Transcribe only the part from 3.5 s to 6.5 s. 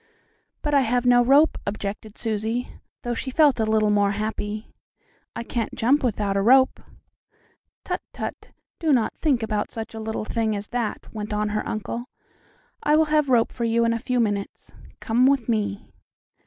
a little more happy. "I can't jump without a